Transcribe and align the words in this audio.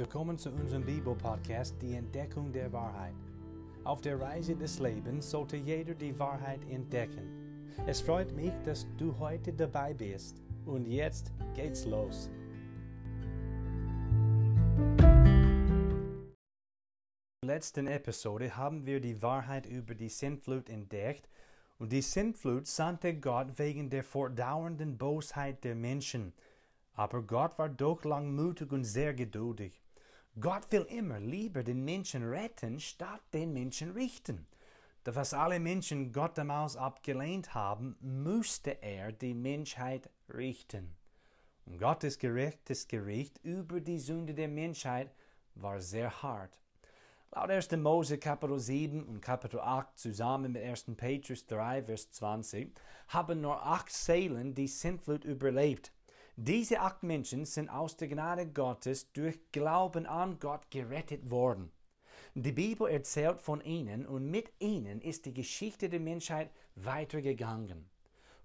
Willkommen 0.00 0.38
zu 0.38 0.50
unserem 0.50 0.82
Bibel-Podcast 0.86 1.76
Die 1.82 1.92
Entdeckung 1.92 2.50
der 2.50 2.72
Wahrheit. 2.72 3.12
Auf 3.84 4.00
der 4.00 4.18
Reise 4.18 4.56
des 4.56 4.78
Lebens 4.78 5.30
sollte 5.30 5.58
jeder 5.58 5.92
die 5.92 6.18
Wahrheit 6.18 6.64
entdecken. 6.70 7.68
Es 7.86 8.00
freut 8.00 8.32
mich, 8.32 8.52
dass 8.64 8.86
du 8.96 9.18
heute 9.18 9.52
dabei 9.52 9.92
bist. 9.92 10.40
Und 10.64 10.86
jetzt 10.86 11.34
geht's 11.54 11.84
los. 11.84 12.30
In 17.42 17.48
der 17.48 17.56
letzten 17.56 17.86
Episode 17.86 18.56
haben 18.56 18.86
wir 18.86 19.02
die 19.02 19.20
Wahrheit 19.20 19.66
über 19.66 19.94
die 19.94 20.08
Sintflut 20.08 20.70
entdeckt 20.70 21.28
und 21.78 21.92
die 21.92 22.00
Sintflut 22.00 22.66
sandte 22.66 23.20
Gott 23.20 23.58
wegen 23.58 23.90
der 23.90 24.04
fortdauernden 24.04 24.96
Bosheit 24.96 25.62
der 25.62 25.74
Menschen. 25.74 26.32
Aber 26.94 27.20
Gott 27.20 27.58
war 27.58 27.68
doch 27.68 28.02
langmutig 28.04 28.72
und 28.72 28.84
sehr 28.84 29.12
geduldig. 29.12 29.82
Gott 30.38 30.70
will 30.70 30.86
immer 30.88 31.18
lieber 31.18 31.64
den 31.64 31.84
Menschen 31.84 32.22
retten, 32.22 32.78
statt 32.78 33.22
den 33.32 33.52
Menschen 33.52 33.90
richten. 33.90 34.46
Da 35.02 35.14
was 35.14 35.34
alle 35.34 35.58
Menschen 35.58 36.12
Gott 36.12 36.38
damals 36.38 36.76
abgelehnt 36.76 37.52
haben, 37.54 37.96
musste 38.00 38.80
er 38.82 39.12
die 39.12 39.34
Menschheit 39.34 40.08
richten. 40.32 40.94
Und 41.66 41.78
Gottes 41.78 42.18
gerechtes 42.18 42.86
Gericht 42.86 43.38
über 43.42 43.80
die 43.80 43.98
Sünde 43.98 44.34
der 44.34 44.48
Menschheit 44.48 45.10
war 45.56 45.80
sehr 45.80 46.22
hart. 46.22 46.60
Laut 47.32 47.50
1. 47.50 47.70
Mose 47.72 48.18
Kapitel 48.18 48.58
7 48.58 49.02
und 49.04 49.20
Kapitel 49.20 49.60
8 49.60 49.98
zusammen 49.98 50.52
mit 50.52 50.62
1. 50.62 50.86
Petrus 50.96 51.46
3, 51.46 51.84
Vers 51.84 52.10
20 52.10 52.72
haben 53.08 53.40
nur 53.40 53.64
acht 53.64 53.90
Seelen 53.90 54.54
die 54.54 54.68
Sintflut 54.68 55.24
überlebt. 55.24 55.92
Diese 56.42 56.80
acht 56.80 57.02
Menschen 57.02 57.44
sind 57.44 57.68
aus 57.68 57.98
der 57.98 58.08
Gnade 58.08 58.46
Gottes 58.46 59.12
durch 59.12 59.38
Glauben 59.52 60.06
an 60.06 60.38
Gott 60.38 60.70
gerettet 60.70 61.30
worden. 61.30 61.70
Die 62.34 62.52
Bibel 62.52 62.88
erzählt 62.88 63.42
von 63.42 63.60
ihnen 63.60 64.06
und 64.06 64.30
mit 64.30 64.50
ihnen 64.58 65.02
ist 65.02 65.26
die 65.26 65.34
Geschichte 65.34 65.90
der 65.90 66.00
Menschheit 66.00 66.50
weitergegangen. 66.76 67.90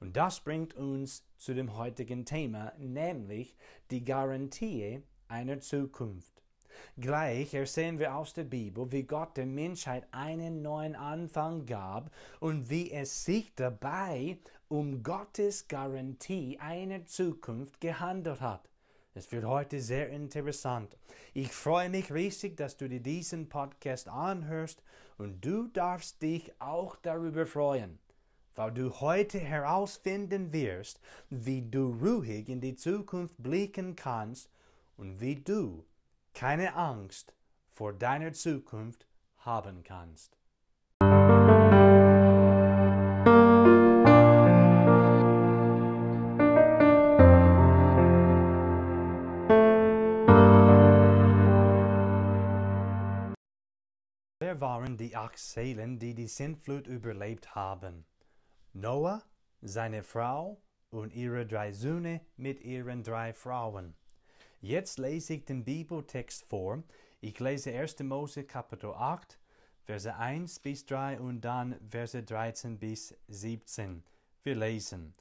Und 0.02 0.18
das 0.18 0.42
bringt 0.42 0.74
uns 0.74 1.26
zu 1.38 1.54
dem 1.54 1.78
heutigen 1.78 2.26
Thema, 2.26 2.74
nämlich 2.78 3.56
die 3.92 4.04
Garantie 4.04 5.02
einer 5.30 5.62
Zukunft. 5.62 6.44
Gleich 6.98 7.54
ersehen 7.54 8.00
wir 8.00 8.16
aus 8.16 8.34
der 8.34 8.46
Bibel, 8.46 8.92
wie 8.92 9.04
Gott 9.04 9.38
der 9.38 9.46
Menschheit 9.46 10.08
einen 10.12 10.62
neuen 10.62 10.96
Anfang 10.96 11.66
gab 11.66 12.12
und 12.40 12.70
wie 12.70 12.92
es 12.92 13.26
sich 13.26 13.54
dabei 13.56 14.38
um 14.68 15.04
Gottes 15.04 15.68
Garantie 15.68 16.58
einer 16.60 17.06
Zukunft 17.06 17.80
gehandelt 17.82 18.42
hat. 18.42 18.70
Es 19.18 19.32
wird 19.32 19.46
heute 19.46 19.80
sehr 19.80 20.10
interessant. 20.10 20.98
Ich 21.34 21.54
freue 21.54 21.90
mich 21.90 22.12
riesig, 22.12 22.58
dass 22.58 22.76
du 22.76 22.90
dir 22.90 23.00
diesen 23.00 23.48
Podcast 23.48 24.10
anhörst 24.10 24.84
und 25.18 25.46
du 25.46 25.68
darfst 25.68 26.22
dich 26.22 26.52
auch 26.60 26.98
darüber 26.98 27.46
freuen, 27.48 27.98
weil 28.56 28.74
du 28.74 29.00
heute 29.00 29.40
herausfinden 29.40 30.52
wirst, 30.52 31.00
wie 31.30 31.62
du 31.62 31.92
ruhig 31.94 32.50
in 32.50 32.60
die 32.60 32.76
Zukunft 32.76 33.36
blicken 33.38 33.96
kannst 33.96 34.50
und 34.98 35.22
wie 35.22 35.36
du 35.36 35.86
keine 36.36 36.76
Angst 36.76 37.34
vor 37.70 37.94
deiner 37.94 38.34
Zukunft 38.34 39.08
haben 39.38 39.84
kannst. 39.84 40.38
Wer 54.40 54.60
waren 54.60 54.98
die 54.98 55.16
acht 55.16 55.38
Seelen, 55.38 56.00
die 56.00 56.14
die 56.14 56.28
Sintflut 56.28 56.88
überlebt 56.88 57.56
haben? 57.56 58.06
Noah, 58.74 59.24
seine 59.62 60.04
Frau 60.04 60.62
und 60.90 61.14
ihre 61.14 61.46
drei 61.48 61.72
Söhne 61.72 62.20
mit 62.36 62.60
ihren 62.60 63.04
drei 63.04 63.34
Frauen. 63.34 63.96
Jetzt 64.62 64.98
lese 65.00 65.36
ich 65.36 65.46
den 65.46 65.64
Bibeltext 65.64 66.46
vor. 66.46 66.84
Ich 67.22 67.40
lese 67.40 67.72
1. 67.72 68.00
Mose 68.00 68.46
Kapitel 68.46 68.92
8, 68.92 69.38
Verse 69.84 70.16
1 70.16 70.60
bis 70.60 70.86
3 70.86 71.20
und 71.20 71.42
dann 71.42 71.76
Verse 71.90 72.24
13 72.24 72.80
bis 72.80 73.16
17. 73.28 74.04
Wir 74.44 74.56
lesen. 74.56 75.14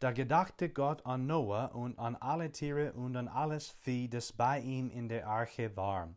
Da 0.00 0.10
gedachte 0.10 0.70
Gott 0.70 1.06
an 1.06 1.26
Noah 1.26 1.74
und 1.74 1.98
an 1.98 2.16
alle 2.16 2.50
Tiere 2.50 2.92
und 2.94 3.16
an 3.16 3.28
alles 3.28 3.70
Vieh, 3.70 4.08
das 4.08 4.32
bei 4.32 4.60
ihm 4.60 4.90
in 4.90 5.08
der 5.08 5.26
Arche 5.28 5.76
war. 5.76 6.14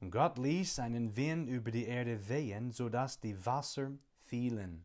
Und 0.00 0.10
Gott 0.10 0.38
ließ 0.38 0.80
einen 0.80 1.14
Wind 1.14 1.48
über 1.48 1.70
die 1.70 1.86
Erde 1.86 2.28
wehen, 2.28 2.72
so 2.72 2.88
dass 2.88 3.20
die 3.20 3.46
Wasser 3.46 3.92
fielen. 4.18 4.84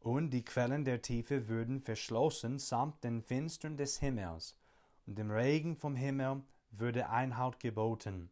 Und 0.00 0.30
die 0.30 0.44
Quellen 0.44 0.84
der 0.84 1.00
Tiefe 1.00 1.48
wurden 1.48 1.80
verschlossen 1.80 2.58
samt 2.58 3.04
den 3.04 3.22
Finstern 3.22 3.76
des 3.76 4.00
Himmels 4.00 4.56
und 5.06 5.18
dem 5.18 5.30
Regen 5.30 5.76
vom 5.76 5.96
Himmel 5.96 6.42
wurde 6.70 7.08
Einhalt 7.08 7.60
geboten, 7.60 8.30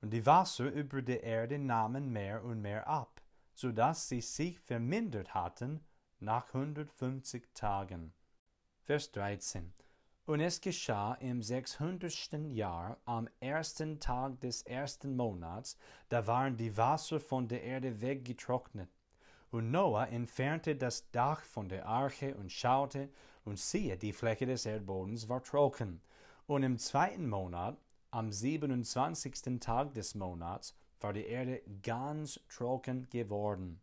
und 0.00 0.10
die 0.10 0.24
Wasser 0.24 0.70
über 0.70 1.02
der 1.02 1.22
Erde 1.22 1.58
nahmen 1.58 2.10
mehr 2.10 2.42
und 2.44 2.62
mehr 2.62 2.86
ab, 2.88 3.20
so 3.54 3.72
dass 3.72 4.08
sie 4.08 4.20
sich 4.20 4.58
vermindert 4.58 5.34
hatten 5.34 5.80
nach 6.20 6.54
150 6.54 7.48
Tagen. 7.54 8.12
Vers 8.82 9.12
13 9.12 9.72
Und 10.26 10.40
es 10.40 10.60
geschah 10.60 11.14
im 11.14 11.42
sechshundertsten 11.42 12.50
Jahr, 12.50 12.98
am 13.04 13.28
ersten 13.40 14.00
Tag 14.00 14.40
des 14.40 14.62
ersten 14.62 15.16
Monats, 15.16 15.76
da 16.08 16.26
waren 16.26 16.56
die 16.56 16.76
Wasser 16.76 17.20
von 17.20 17.48
der 17.48 17.62
Erde 17.62 18.00
weggetrocknet. 18.00 18.88
Und 19.50 19.70
Noah 19.70 20.08
entfernte 20.08 20.76
das 20.76 21.10
Dach 21.10 21.42
von 21.42 21.68
der 21.68 21.86
Arche 21.86 22.34
und 22.36 22.52
schaute, 22.52 23.10
und 23.44 23.58
siehe, 23.58 23.96
die 23.96 24.12
Fläche 24.12 24.46
des 24.46 24.66
Erdbodens 24.66 25.28
war 25.28 25.42
trocken. 25.42 26.00
Und 26.50 26.64
im 26.64 26.78
zweiten 26.78 27.28
Monat, 27.28 27.78
am 28.10 28.32
27. 28.32 29.60
Tag 29.60 29.94
des 29.94 30.16
Monats, 30.16 30.76
war 30.98 31.12
die 31.12 31.24
Erde 31.24 31.62
ganz 31.80 32.40
trocken 32.48 33.08
geworden. 33.08 33.80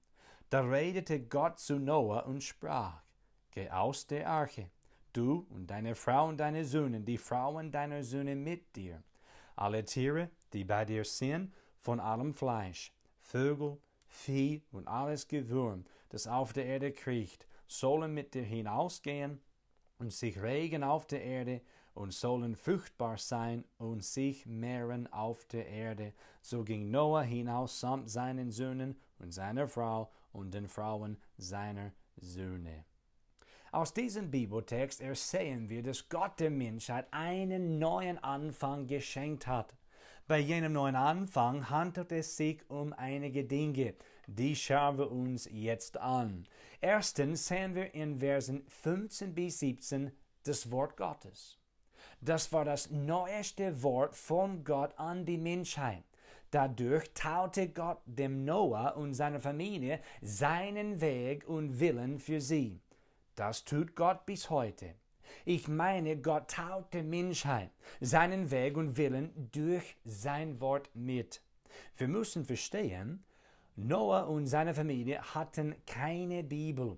Da 0.49 0.59
redete 0.59 1.21
Gott 1.21 1.59
zu 1.59 1.79
Noah 1.79 2.25
und 2.25 2.43
sprach, 2.43 3.03
Geh 3.51 3.69
aus 3.69 4.05
der 4.05 4.27
Arche, 4.27 4.69
du 5.13 5.47
und 5.49 5.67
deine 5.67 5.95
Frau 5.95 6.27
und 6.27 6.41
deine 6.41 6.65
Söhne, 6.65 6.99
die 6.99 7.17
Frauen 7.17 7.71
deiner 7.71 8.03
Söhne 8.03 8.35
mit 8.35 8.75
dir, 8.75 9.01
alle 9.55 9.85
Tiere, 9.85 10.29
die 10.51 10.65
bei 10.65 10.83
dir 10.83 11.05
sind, 11.05 11.53
von 11.77 12.01
allem 12.01 12.33
Fleisch, 12.33 12.91
Vögel, 13.21 13.77
Vieh 14.07 14.61
und 14.73 14.89
alles 14.89 15.29
Gewürm, 15.29 15.85
das 16.09 16.27
auf 16.27 16.51
der 16.51 16.65
Erde 16.65 16.91
kriecht, 16.91 17.47
sollen 17.65 18.13
mit 18.13 18.33
dir 18.33 18.43
hinausgehen 18.43 19.39
und 19.99 20.11
sich 20.11 20.41
regen 20.41 20.83
auf 20.83 21.07
der 21.07 21.23
Erde 21.23 21.61
und 21.97 22.13
sollen 22.13 22.55
fruchtbar 22.55 23.17
sein 23.17 23.65
und 23.79 24.03
sich 24.03 24.45
mehren 24.45 25.11
auf 25.11 25.45
der 25.45 25.67
Erde. 25.67 26.13
So 26.43 26.63
ging 26.63 26.91
Noah 26.91 27.23
hinaus 27.23 27.79
samt 27.79 28.09
seinen 28.09 28.51
Söhnen 28.51 28.95
und 29.17 29.33
seiner 29.33 29.67
Frau 29.67 30.11
und 30.31 30.53
den 30.53 30.67
Frauen 30.67 31.17
seiner 31.37 31.91
Söhne. 32.15 32.85
Aus 33.71 33.95
diesem 33.95 34.29
Bibeltext 34.29 35.01
ersehen 35.01 35.69
wir, 35.69 35.81
dass 35.81 36.07
Gott 36.07 36.39
der 36.39 36.51
Menschheit 36.51 37.07
einen 37.11 37.79
neuen 37.79 38.23
Anfang 38.23 38.85
geschenkt 38.85 39.47
hat. 39.47 39.75
Bei 40.27 40.37
jenem 40.37 40.73
neuen 40.73 40.95
Anfang 40.95 41.67
handelt 41.69 42.11
es 42.11 42.37
sich 42.37 42.69
um 42.69 42.93
einige 42.93 43.43
Dinge, 43.43 43.95
die 44.27 44.55
schauen 44.55 44.99
wir 44.99 45.11
uns 45.11 45.49
jetzt 45.51 45.97
an. 45.97 46.47
Erstens 46.79 47.47
sehen 47.47 47.73
wir 47.73 47.95
in 47.95 48.19
Versen 48.19 48.65
15 48.67 49.33
bis 49.33 49.59
17 49.59 50.11
das 50.43 50.69
Wort 50.69 50.95
Gottes. 50.95 51.57
Das 52.21 52.51
war 52.51 52.65
das 52.65 52.89
neueste 52.89 53.83
Wort 53.83 54.15
von 54.15 54.63
Gott 54.63 54.97
an 54.97 55.25
die 55.25 55.37
Menschheit. 55.37 56.03
Dadurch 56.51 57.13
taute 57.13 57.69
Gott 57.69 57.99
dem 58.05 58.45
Noah 58.45 58.95
und 58.95 59.13
seiner 59.13 59.41
Familie 59.41 59.99
seinen 60.21 61.01
Weg 61.01 61.47
und 61.47 61.79
Willen 61.79 62.19
für 62.19 62.39
sie. 62.39 62.81
Das 63.35 63.65
tut 63.65 63.95
Gott 63.95 64.25
bis 64.25 64.49
heute. 64.49 64.95
Ich 65.45 65.67
meine, 65.67 66.17
Gott 66.17 66.51
taut 66.51 66.93
der 66.93 67.03
Menschheit 67.03 67.69
seinen 67.99 68.49
Weg 68.49 68.77
und 68.77 68.97
Willen 68.97 69.49
durch 69.51 69.97
sein 70.05 70.59
Wort 70.61 70.89
mit. 70.93 71.41
Wir 71.97 72.07
müssen 72.07 72.45
verstehen, 72.45 73.25
Noah 73.75 74.27
und 74.27 74.47
seine 74.47 74.73
Familie 74.73 75.21
hatten 75.35 75.75
keine 75.85 76.43
Bibel. 76.43 76.97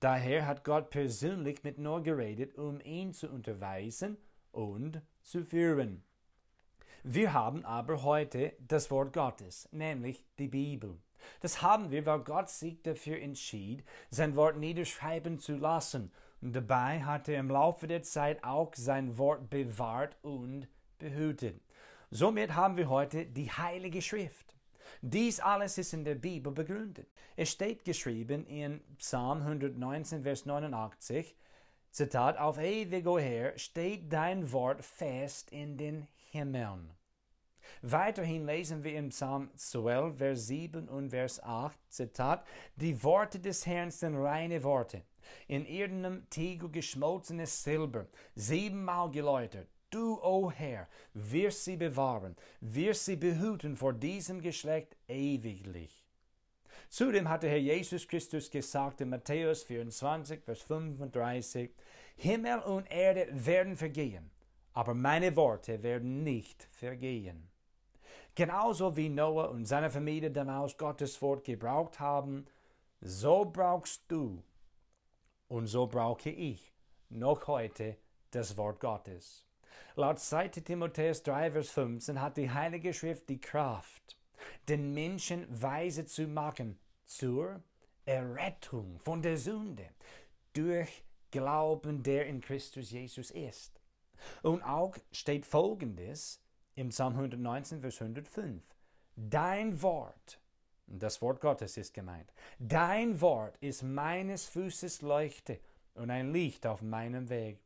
Daher 0.00 0.46
hat 0.46 0.64
Gott 0.64 0.90
persönlich 0.90 1.62
mit 1.62 1.78
Noah 1.78 2.02
geredet, 2.02 2.58
um 2.58 2.80
ihn 2.80 3.14
zu 3.14 3.30
unterweisen 3.30 4.18
und 4.52 5.02
zu 5.22 5.44
führen. 5.44 6.02
Wir 7.02 7.32
haben 7.32 7.64
aber 7.64 8.02
heute 8.02 8.52
das 8.58 8.90
Wort 8.90 9.12
Gottes, 9.12 9.68
nämlich 9.72 10.24
die 10.38 10.48
Bibel. 10.48 10.98
Das 11.40 11.62
haben 11.62 11.90
wir, 11.90 12.04
weil 12.06 12.20
Gott 12.20 12.50
sich 12.50 12.82
dafür 12.82 13.18
entschied, 13.18 13.84
sein 14.10 14.36
Wort 14.36 14.58
niederschreiben 14.58 15.38
zu 15.38 15.56
lassen. 15.56 16.12
Und 16.40 16.54
dabei 16.54 17.02
hat 17.02 17.28
er 17.28 17.40
im 17.40 17.50
Laufe 17.50 17.86
der 17.86 18.02
Zeit 18.02 18.42
auch 18.44 18.74
sein 18.74 19.18
Wort 19.18 19.50
bewahrt 19.50 20.16
und 20.22 20.68
behütet. 20.98 21.60
Somit 22.10 22.54
haben 22.54 22.76
wir 22.76 22.88
heute 22.88 23.26
die 23.26 23.50
Heilige 23.50 24.02
Schrift. 24.02 24.56
Dies 25.02 25.40
alles 25.40 25.78
ist 25.78 25.94
in 25.94 26.04
der 26.04 26.16
Bibel 26.16 26.52
begründet. 26.52 27.08
Es 27.36 27.50
steht 27.50 27.84
geschrieben 27.84 28.46
in 28.46 28.82
Psalm 28.98 29.38
119, 29.42 30.22
Vers 30.22 30.44
89, 30.44 31.36
Zitat, 31.92 32.38
auf 32.38 32.58
ewig, 32.58 33.06
o 33.06 33.18
Herr, 33.18 33.58
steht 33.58 34.12
dein 34.12 34.52
Wort 34.52 34.84
fest 34.84 35.50
in 35.50 35.76
den 35.76 36.06
Himmeln. 36.30 36.92
Weiterhin 37.82 38.46
lesen 38.46 38.84
wir 38.84 38.96
im 38.96 39.08
Psalm 39.08 39.50
12, 39.56 40.16
Vers 40.16 40.46
7 40.46 40.88
und 40.88 41.10
Vers 41.10 41.42
8, 41.42 41.76
Zitat, 41.88 42.46
die 42.76 43.02
Worte 43.02 43.40
des 43.40 43.66
Herrn 43.66 43.90
sind 43.90 44.16
reine 44.16 44.62
Worte, 44.62 45.02
in 45.48 45.66
irdem 45.66 46.28
Tiegel 46.30 46.70
geschmolzenes 46.70 47.64
Silber, 47.64 48.06
siebenmal 48.36 49.10
geläutert. 49.10 49.68
Du, 49.90 50.20
o 50.22 50.50
Herr, 50.50 50.86
wirst 51.14 51.64
sie 51.64 51.76
bewahren, 51.76 52.36
wirst 52.60 53.04
sie 53.04 53.16
behüten 53.16 53.76
vor 53.76 53.92
diesem 53.92 54.40
Geschlecht 54.40 54.96
ewiglich. 55.08 55.99
Zudem 56.90 57.28
hat 57.28 57.44
der 57.44 57.50
Herr 57.50 57.58
Jesus 57.58 58.08
Christus 58.08 58.50
gesagt 58.50 59.00
in 59.00 59.10
Matthäus 59.10 59.62
24, 59.62 60.42
Vers 60.42 60.60
35, 60.62 61.70
Himmel 62.16 62.58
und 62.58 62.90
Erde 62.90 63.28
werden 63.30 63.76
vergehen, 63.76 64.28
aber 64.72 64.92
meine 64.92 65.36
Worte 65.36 65.84
werden 65.84 66.24
nicht 66.24 66.66
vergehen. 66.72 67.48
Genauso 68.34 68.96
wie 68.96 69.08
Noah 69.08 69.50
und 69.50 69.66
seine 69.66 69.88
Familie 69.88 70.32
damals 70.32 70.76
Gottes 70.76 71.22
Wort 71.22 71.44
gebraucht 71.44 72.00
haben, 72.00 72.46
so 73.00 73.44
brauchst 73.44 74.02
du 74.08 74.42
und 75.46 75.68
so 75.68 75.86
brauche 75.86 76.30
ich 76.30 76.72
noch 77.08 77.46
heute 77.46 77.98
das 78.32 78.56
Wort 78.56 78.80
Gottes. 78.80 79.46
Laut 79.94 80.18
2. 80.18 80.48
Timotheus 80.48 81.22
3, 81.22 81.52
Vers 81.52 81.70
15 81.70 82.20
hat 82.20 82.36
die 82.36 82.50
Heilige 82.50 82.92
Schrift 82.92 83.28
die 83.28 83.40
Kraft, 83.40 84.19
den 84.68 84.92
Menschen 84.92 85.46
weise 85.50 86.04
zu 86.04 86.26
machen 86.26 86.78
zur 87.06 87.62
Errettung 88.04 88.98
von 88.98 89.22
der 89.22 89.36
Sünde 89.36 89.88
durch 90.52 91.04
Glauben, 91.30 92.02
der 92.02 92.26
in 92.26 92.40
Christus 92.40 92.90
Jesus 92.90 93.30
ist. 93.30 93.80
Und 94.42 94.62
auch 94.62 94.96
steht 95.12 95.46
Folgendes 95.46 96.42
im 96.74 96.88
Psalm 96.90 97.14
119, 97.14 97.80
Vers 97.80 98.00
105. 98.00 98.62
Dein 99.16 99.80
Wort, 99.82 100.40
das 100.86 101.20
Wort 101.22 101.40
Gottes 101.40 101.76
ist 101.76 101.94
gemeint, 101.94 102.32
dein 102.58 103.20
Wort 103.20 103.56
ist 103.60 103.82
meines 103.82 104.46
Fußes 104.46 105.02
Leuchte 105.02 105.60
und 105.94 106.10
ein 106.10 106.32
Licht 106.32 106.66
auf 106.66 106.82
meinem 106.82 107.28
Weg. 107.28 107.60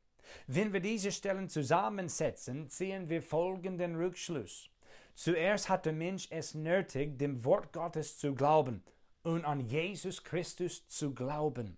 Wenn 0.47 0.73
wir 0.73 0.81
diese 0.81 1.13
Stellen 1.13 1.49
zusammensetzen, 1.49 2.69
ziehen 2.69 3.09
wir 3.09 3.23
folgenden 3.23 3.97
Rückschluss. 3.97 4.71
Zuerst 5.15 5.69
hat 5.69 5.87
der 5.87 5.93
Mensch 5.93 6.29
es 6.31 6.55
nötig, 6.55 7.19
dem 7.19 7.45
Wort 7.45 7.73
Gottes 7.73 8.19
zu 8.19 8.35
glauben 8.35 8.83
und 9.23 9.45
an 9.45 9.61
Jesus 9.61 10.23
Christus 10.23 10.87
zu 10.89 11.15
glauben. 11.15 11.77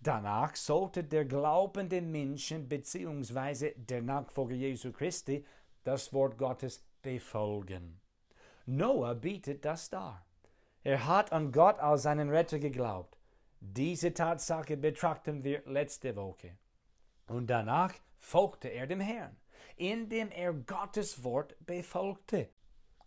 Danach 0.00 0.54
sollte 0.56 1.02
der 1.02 1.24
glaubende 1.24 2.00
Menschen 2.00 2.68
bzw. 2.68 3.72
der 3.76 4.02
Nachfolger 4.02 4.54
Jesu 4.54 4.92
Christi 4.92 5.44
das 5.84 6.12
Wort 6.12 6.38
Gottes 6.38 6.84
befolgen. 7.02 8.00
Noah 8.66 9.14
bietet 9.14 9.64
das 9.64 9.90
dar. 9.90 10.24
Er 10.82 11.06
hat 11.06 11.32
an 11.32 11.52
Gott 11.52 11.78
als 11.78 12.02
seinen 12.02 12.30
Retter 12.30 12.58
geglaubt. 12.58 13.16
Diese 13.60 14.12
Tatsache 14.12 14.76
betrachten 14.76 15.42
wir 15.42 15.62
letzte 15.66 16.14
Woche. 16.14 16.56
Und 17.26 17.48
danach 17.48 17.94
folgte 18.18 18.68
er 18.68 18.86
dem 18.86 19.00
Herrn, 19.00 19.36
indem 19.76 20.30
er 20.30 20.52
Gottes 20.52 21.24
Wort 21.24 21.56
befolgte. 21.64 22.48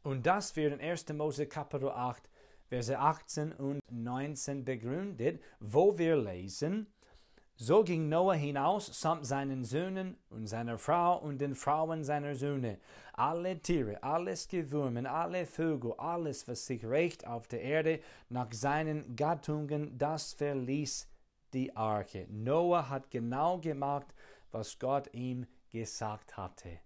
Und 0.09 0.25
das 0.25 0.55
wird 0.55 0.73
in 0.73 0.81
1. 0.81 1.09
Mose 1.13 1.45
Kapitel 1.45 1.89
8, 1.89 2.31
Verse 2.67 2.97
18 2.97 3.51
und 3.51 3.79
19 3.91 4.65
begründet, 4.65 5.39
wo 5.59 5.99
wir 5.99 6.17
lesen, 6.17 6.87
so 7.55 7.83
ging 7.83 8.09
Noah 8.09 8.33
hinaus 8.33 8.87
samt 8.99 9.27
seinen 9.27 9.63
Söhnen 9.63 10.17
und 10.31 10.47
seiner 10.47 10.79
Frau 10.79 11.19
und 11.19 11.39
den 11.39 11.53
Frauen 11.53 12.03
seiner 12.03 12.33
Söhne. 12.33 12.79
Alle 13.13 13.59
Tiere, 13.59 14.01
alles 14.01 14.47
Gewürmen, 14.47 15.05
alle 15.05 15.45
Vögel, 15.45 15.93
alles, 15.99 16.47
was 16.47 16.65
sich 16.65 16.83
rächt 16.83 17.27
auf 17.27 17.47
der 17.47 17.61
Erde 17.61 17.99
nach 18.29 18.51
seinen 18.51 19.15
Gattungen, 19.15 19.95
das 19.95 20.33
verließ 20.33 21.07
die 21.53 21.75
Arche. 21.75 22.25
Noah 22.31 22.89
hat 22.89 23.11
genau 23.11 23.59
gemacht, 23.59 24.07
was 24.51 24.79
Gott 24.79 25.13
ihm 25.13 25.45
gesagt 25.69 26.35
hatte. 26.35 26.79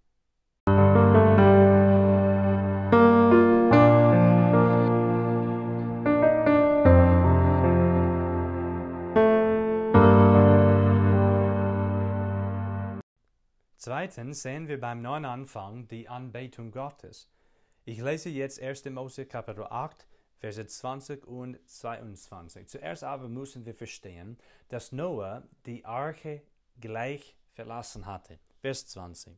Zweitens 13.86 14.44
sehen 14.44 14.70
wir 14.70 14.80
beim 14.80 15.02
neuen 15.02 15.26
Anfang 15.26 15.90
die 15.90 16.08
Anbetung 16.08 16.72
Gottes. 16.72 17.30
Ich 17.84 18.00
lese 18.00 18.30
jetzt 18.30 18.62
1. 18.62 18.86
Mose 18.86 19.26
Kapitel 19.26 19.66
8, 19.66 20.08
Verse 20.38 20.66
20 20.66 21.28
und 21.28 21.60
22. 21.70 22.70
Zuerst 22.70 23.04
aber 23.04 23.28
müssen 23.28 23.66
wir 23.66 23.76
verstehen, 23.76 24.38
dass 24.70 24.94
Noah 24.94 25.44
die 25.66 25.84
Arche 25.84 26.44
gleich 26.80 27.36
verlassen 27.52 28.06
hatte. 28.06 28.40
Vers 28.62 28.88
20. 28.88 29.36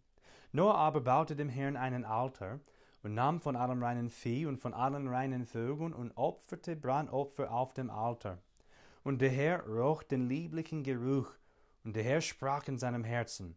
Noah 0.51 0.75
aber 0.75 1.01
baute 1.01 1.36
dem 1.36 1.50
Herrn 1.50 1.75
einen 1.75 2.06
Altar 2.06 2.59
und 3.01 3.15
nahm 3.15 3.42
von 3.42 3.56
allem 3.56 3.81
reinen 3.81 4.12
Vieh 4.12 4.45
und 4.45 4.57
von 4.57 4.75
allen 4.75 5.07
reinen 5.07 5.47
Vögeln 5.47 5.92
und 5.92 6.15
opferte 6.15 6.75
Brandopfer 6.75 7.51
auf 7.51 7.74
dem 7.74 7.89
Altar. 7.89 8.38
Und 9.03 9.24
der 9.24 9.31
Herr 9.31 9.65
roch 9.65 10.03
den 10.03 10.30
lieblichen 10.30 10.83
Geruch, 10.83 11.31
und 11.83 11.95
der 11.95 12.03
Herr 12.03 12.21
sprach 12.21 12.68
in 12.68 12.77
seinem 12.77 13.03
Herzen, 13.03 13.56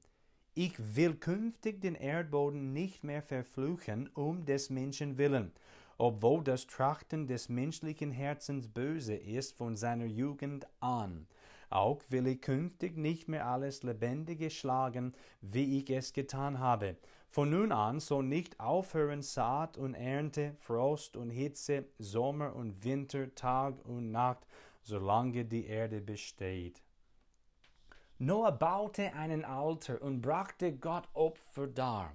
ich 0.59 0.97
will 0.97 1.15
künftig 1.15 1.81
den 1.81 1.95
Erdboden 1.95 2.73
nicht 2.73 3.05
mehr 3.05 3.23
verfluchen 3.23 4.11
um 4.15 4.45
des 4.45 4.71
Menschen 4.71 5.17
willen, 5.17 5.53
obwohl 5.99 6.43
das 6.43 6.67
Trachten 6.67 7.29
des 7.29 7.49
menschlichen 7.49 8.11
Herzens 8.11 8.67
böse 8.67 9.15
ist 9.15 9.57
von 9.57 9.77
seiner 9.77 10.07
Jugend 10.07 10.67
an. 10.81 11.29
Auch 11.71 12.03
will 12.09 12.27
ich 12.27 12.41
künftig 12.41 12.97
nicht 12.97 13.29
mehr 13.29 13.47
alles 13.47 13.85
Lebendige 13.85 14.51
schlagen, 14.51 15.13
wie 15.43 15.79
ich 15.79 15.91
es 15.91 16.13
getan 16.13 16.59
habe. 16.59 16.97
Von 17.29 17.51
nun 17.51 17.71
an 17.71 18.01
soll 18.01 18.25
nicht 18.25 18.59
aufhören 18.59 19.23
Saat 19.23 19.79
und 19.79 19.95
Ernte, 19.95 20.57
Frost 20.59 21.17
und 21.17 21.31
Hitze, 21.31 21.85
Sommer 22.01 22.57
und 22.57 22.83
Winter, 22.83 23.33
Tag 23.37 23.77
und 23.85 24.11
Nacht, 24.11 24.45
solange 24.83 25.45
die 25.45 25.67
Erde 25.67 26.01
besteht. 26.01 26.83
Noah 28.21 28.51
baute 28.51 29.13
einen 29.15 29.45
Altar 29.45 30.03
und 30.03 30.21
brachte 30.21 30.73
Gott 30.73 31.09
Opfer 31.13 31.69
dar. 31.69 32.13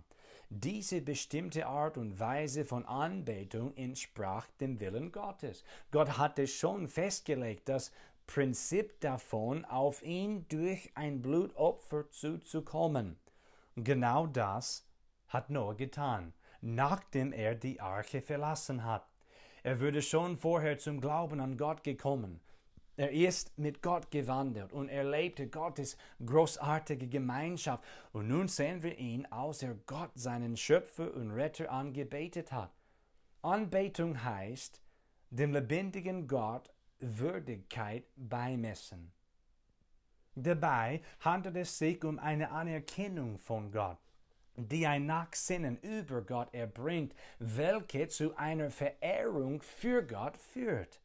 Diese 0.50 1.02
bestimmte 1.02 1.66
Art 1.66 1.98
und 1.98 2.20
Weise 2.20 2.66
von 2.66 2.86
Anbetung 2.86 3.74
entsprach 3.78 4.48
dem 4.60 4.82
Willen 4.82 5.14
Gottes. 5.14 5.64
Gott 5.92 6.18
hatte 6.18 6.46
schon 6.46 6.90
festgelegt, 6.90 7.70
das 7.70 7.94
Prinzip 8.28 9.00
davon, 9.00 9.64
auf 9.64 10.04
ihn 10.04 10.46
durch 10.50 10.92
ein 10.96 11.22
Blutopfer 11.22 12.10
zuzukommen. 12.12 13.18
Genau 13.78 14.28
das 14.28 14.86
hat 15.30 15.50
Noah 15.50 15.76
getan, 15.76 16.34
nachdem 16.60 17.32
er 17.32 17.56
die 17.56 17.80
Arche 17.80 18.22
verlassen 18.22 18.84
hat. 18.84 19.08
Er 19.64 19.80
würde 19.80 20.02
schon 20.02 20.38
vorher 20.38 20.78
zum 20.78 21.00
Glauben 21.00 21.40
an 21.40 21.58
Gott 21.58 21.82
gekommen. 21.82 22.42
Er 22.96 23.12
ist 23.12 23.58
mit 23.58 23.82
Gott 23.82 24.12
gewandelt 24.12 24.72
und 24.72 24.88
erlebte 24.90 25.48
Gottes 25.48 25.98
großartige 26.24 27.08
Gemeinschaft. 27.08 27.84
Und 28.12 28.28
nun 28.28 28.48
sehen 28.48 28.84
wir 28.84 28.98
ihn, 29.00 29.26
als 29.28 29.64
er 29.64 29.76
Gott, 29.88 30.12
seinen 30.14 30.56
Schöpfer 30.58 31.12
und 31.14 31.32
Retter, 31.32 31.72
angebetet 31.72 32.52
hat. 32.52 32.72
Anbetung 33.42 34.24
heißt, 34.24 34.80
dem 35.32 35.54
lebendigen 35.54 36.28
Gott 36.28 36.72
Würdigkeit 37.00 38.06
beimessen. 38.16 39.12
Dabei 40.36 41.02
handelt 41.20 41.58
es 41.58 41.78
sich 41.78 42.04
um 42.04 42.20
eine 42.20 42.52
Anerkennung 42.52 43.40
von 43.40 43.72
Gott, 43.72 43.98
die 44.56 44.86
ein 44.86 45.06
Nachsinnen 45.08 45.78
über 45.82 46.22
Gott 46.22 46.54
erbringt, 46.54 47.14
welche 47.40 48.08
zu 48.08 48.36
einer 48.38 48.72
Verehrung 48.72 49.62
für 49.62 50.06
Gott 50.06 50.38
führt. 50.38 51.03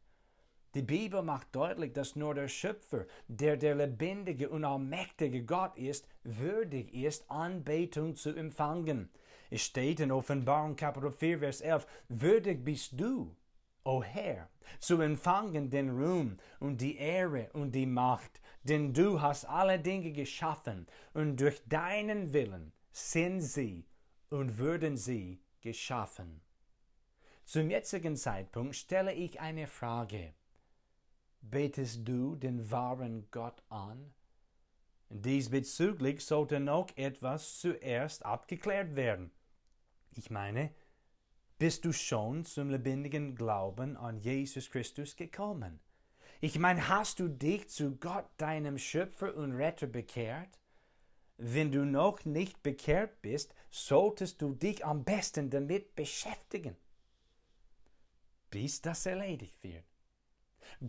Die 0.79 0.83
Bibel 0.83 1.23
macht 1.23 1.57
deutlich, 1.57 1.93
dass 1.93 2.15
nur 2.15 2.37
der 2.37 2.47
Schöpfer, 2.47 3.05
der 3.27 3.57
der 3.57 3.75
lebendige 3.75 4.49
und 4.49 4.65
allmächtige 4.65 5.43
Gott 5.43 5.77
ist, 5.77 6.07
würdig 6.23 6.95
ist, 6.95 7.29
Anbetung 7.29 8.15
zu 8.15 8.31
empfangen. 8.31 9.11
Es 9.51 9.63
steht 9.63 9.99
in 9.99 10.13
Offenbarung 10.13 10.77
Kapitel 10.77 11.11
4, 11.11 11.41
Vers 11.41 11.63
11, 11.63 11.85
würdig 12.09 12.65
bist 12.65 12.93
du, 12.93 13.35
o 13.83 14.05
Herr, 14.05 14.49
zu 14.79 15.01
empfangen 15.01 15.69
den 15.69 15.91
Ruhm 15.91 16.37
und 16.61 16.81
die 16.81 16.97
Ehre 16.97 17.51
und 17.55 17.73
die 17.73 17.85
Macht, 17.85 18.41
denn 18.63 18.95
du 18.95 19.21
hast 19.21 19.47
alle 19.47 19.81
Dinge 19.81 20.13
geschaffen 20.13 20.87
und 21.13 21.41
durch 21.41 21.61
deinen 21.67 22.33
Willen 22.33 22.71
sind 22.93 23.41
sie 23.41 23.85
und 24.31 24.59
würden 24.59 24.97
sie 24.97 25.41
geschaffen. 25.61 26.41
Zum 27.45 27.69
jetzigen 27.69 28.15
Zeitpunkt 28.15 28.77
stelle 28.77 29.13
ich 29.13 29.41
eine 29.41 29.67
Frage. 29.67 30.35
Betest 31.41 32.07
du 32.07 32.37
den 32.37 32.71
wahren 32.71 33.29
Gott 33.31 33.63
an? 33.69 34.13
Diesbezüglich 35.11 36.25
sollte 36.25 36.61
noch 36.61 36.89
etwas 36.97 37.61
zuerst 37.61 38.25
abgeklärt 38.27 38.95
werden. 38.95 39.31
Ich 40.17 40.31
meine, 40.31 40.75
bist 41.59 41.85
du 41.85 41.93
schon 41.93 42.45
zum 42.45 42.71
lebendigen 42.71 43.35
Glauben 43.35 43.97
an 43.97 44.21
Jesus 44.21 44.71
Christus 44.71 45.17
gekommen? 45.17 45.81
Ich 46.41 46.59
meine, 46.59 46.89
hast 46.89 47.19
du 47.19 47.29
dich 47.29 47.69
zu 47.69 47.97
Gott, 47.97 48.27
deinem 48.37 48.79
Schöpfer 48.79 49.35
und 49.35 49.53
Retter, 49.53 49.89
bekehrt? 49.89 50.61
Wenn 51.37 51.73
du 51.73 51.85
noch 51.85 52.25
nicht 52.25 52.63
bekehrt 52.63 53.23
bist, 53.23 53.55
solltest 53.71 54.43
du 54.43 54.55
dich 54.55 54.85
am 54.85 55.05
besten 55.05 55.51
damit 55.51 55.95
beschäftigen, 55.95 56.77
bis 58.51 58.81
das 58.81 59.07
erledigt 59.07 59.63
wird. 59.63 59.88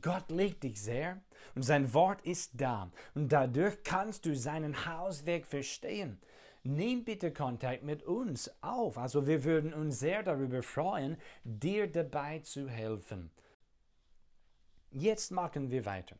Gott 0.01 0.29
liebt 0.29 0.63
dich 0.63 0.81
sehr 0.81 1.21
und 1.55 1.63
sein 1.63 1.93
Wort 1.93 2.21
ist 2.21 2.51
da 2.55 2.91
und 3.15 3.31
dadurch 3.31 3.83
kannst 3.83 4.25
du 4.25 4.35
seinen 4.35 4.85
Hausweg 4.85 5.45
verstehen. 5.45 6.19
Nimm 6.63 7.05
bitte 7.05 7.31
Kontakt 7.31 7.83
mit 7.83 8.03
uns 8.03 8.51
auf. 8.61 8.97
Also 8.97 9.25
wir 9.27 9.43
würden 9.43 9.73
uns 9.73 9.99
sehr 9.99 10.23
darüber 10.23 10.61
freuen, 10.61 11.17
dir 11.43 11.89
dabei 11.89 12.39
zu 12.39 12.67
helfen. 12.67 13.31
Jetzt 14.91 15.31
machen 15.31 15.71
wir 15.71 15.85
weiter. 15.85 16.17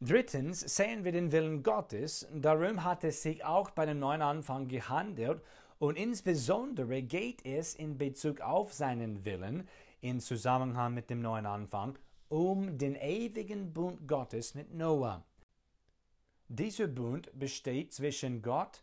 Drittens 0.00 0.60
sehen 0.60 1.04
wir 1.04 1.12
den 1.12 1.32
Willen 1.32 1.62
Gottes, 1.62 2.28
darum 2.34 2.84
hat 2.84 3.04
es 3.04 3.22
sich 3.22 3.44
auch 3.44 3.70
bei 3.70 3.86
dem 3.86 4.00
neuen 4.00 4.22
Anfang 4.22 4.68
gehandelt 4.68 5.40
und 5.78 5.96
insbesondere 5.96 7.02
geht 7.02 7.44
es 7.46 7.74
in 7.74 7.96
Bezug 7.96 8.40
auf 8.40 8.72
seinen 8.72 9.24
Willen 9.24 9.68
in 10.00 10.20
Zusammenhang 10.20 10.92
mit 10.92 11.08
dem 11.08 11.22
neuen 11.22 11.46
Anfang 11.46 11.96
um 12.34 12.76
den 12.76 12.96
ewigen 12.96 13.72
Bund 13.72 14.08
Gottes 14.08 14.56
mit 14.56 14.74
Noah. 14.74 15.24
Dieser 16.48 16.88
Bund 16.88 17.30
besteht 17.38 17.92
zwischen 17.92 18.42
Gott, 18.42 18.82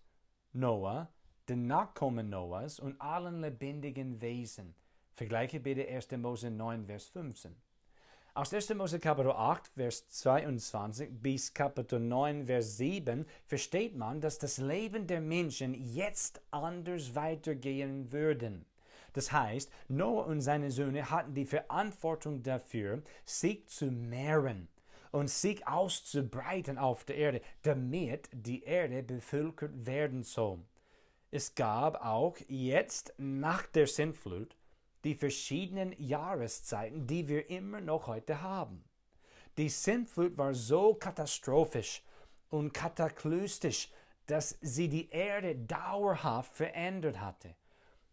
Noah, 0.53 1.09
den 1.49 1.67
Nachkommen 1.67 2.29
Noahs 2.29 2.79
und 2.79 3.01
allen 3.01 3.41
lebendigen 3.41 4.21
Wesen. 4.21 4.73
Vergleiche 5.15 5.59
bitte 5.59 5.85
1. 5.85 6.11
Mose 6.11 6.49
9, 6.49 6.85
Vers 6.85 7.09
15. 7.09 7.53
Aus 8.35 8.53
1. 8.53 8.73
Mose 8.73 8.99
Kapitel 9.01 9.33
8, 9.33 9.67
Vers 9.75 10.07
22 10.07 11.09
bis 11.21 11.53
Kapitel 11.53 11.99
9, 11.99 12.45
Vers 12.45 12.77
7 12.77 13.25
versteht 13.47 13.97
man, 13.97 14.21
dass 14.21 14.39
das 14.39 14.59
Leben 14.59 15.07
der 15.07 15.19
Menschen 15.19 15.73
jetzt 15.73 16.41
anders 16.51 17.15
weitergehen 17.15 18.13
würden. 18.13 18.65
Das 19.13 19.31
heißt, 19.31 19.71
Noah 19.87 20.25
und 20.25 20.41
seine 20.41 20.71
Söhne 20.71 21.09
hatten 21.09 21.33
die 21.33 21.45
Verantwortung 21.45 22.43
dafür, 22.43 23.03
sich 23.25 23.67
zu 23.67 23.91
mehren 23.91 24.69
und 25.11 25.29
sich 25.29 25.67
auszubreiten 25.67 26.77
auf 26.77 27.03
der 27.03 27.17
Erde, 27.17 27.41
damit 27.63 28.29
die 28.31 28.63
Erde 28.63 29.03
bevölkert 29.03 29.85
werden 29.85 30.23
soll. 30.23 30.59
Es 31.29 31.55
gab 31.55 32.03
auch 32.05 32.37
jetzt 32.47 33.13
nach 33.17 33.65
der 33.67 33.87
Sintflut 33.87 34.55
die 35.03 35.15
verschiedenen 35.15 35.93
Jahreszeiten, 35.97 37.07
die 37.07 37.27
wir 37.27 37.49
immer 37.49 37.81
noch 37.81 38.07
heute 38.07 38.41
haben. 38.41 38.83
Die 39.57 39.69
Sintflut 39.69 40.37
war 40.37 40.53
so 40.53 40.93
katastrophisch 40.93 42.03
und 42.49 42.73
kataklystisch, 42.73 43.89
dass 44.27 44.57
sie 44.61 44.87
die 44.87 45.09
Erde 45.09 45.55
dauerhaft 45.55 46.55
verändert 46.55 47.19
hatte. 47.19 47.55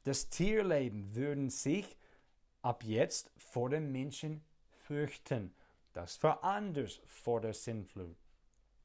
Das 0.09 0.31
Tierleben 0.31 1.15
würde 1.15 1.50
sich 1.50 1.95
ab 2.62 2.83
jetzt 2.83 3.31
vor 3.37 3.69
den 3.69 3.93
Menschen 3.93 4.41
fürchten. 4.87 5.53
Das 5.93 6.23
war 6.23 6.43
anders 6.43 7.03
vor 7.05 7.43
der 7.43 7.53
Sintflut. 7.53 8.17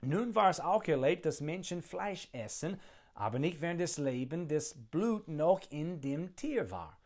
Nun 0.02 0.36
war 0.36 0.50
es 0.50 0.60
auch 0.60 0.84
erlebt, 0.84 1.26
dass 1.26 1.40
Menschen 1.40 1.82
Fleisch 1.82 2.28
essen, 2.34 2.78
aber 3.14 3.40
nicht 3.40 3.62
während 3.62 3.80
des 3.80 3.98
Lebens 4.00 4.50
das 4.50 4.76
Blut 4.92 5.30
noch 5.30 5.62
in 5.70 6.02
dem 6.02 6.36
Tier 6.36 6.70
war. 6.72 7.00